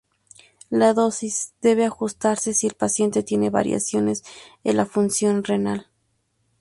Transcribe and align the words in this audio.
La 0.71 0.95
dosis 0.95 1.53
debe 1.61 1.85
ajustarse 1.85 2.55
si 2.55 2.65
el 2.65 2.73
paciente 2.73 3.21
tiene 3.21 3.51
variaciones 3.51 4.23
en 4.63 4.77
la 4.77 4.87
función 4.87 5.43
renal. 5.43 5.91